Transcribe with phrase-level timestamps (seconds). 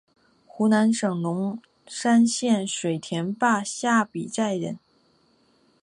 [0.47, 4.79] 湖南省龙山县水田坝下比寨人。